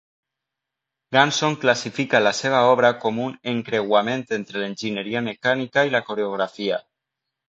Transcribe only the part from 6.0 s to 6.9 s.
coreografia.